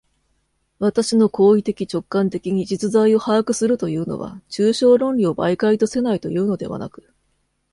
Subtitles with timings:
[0.79, 7.13] 私の行為的直観的に実在を把握するというのは、抽象論理を媒介とせないというのではなく、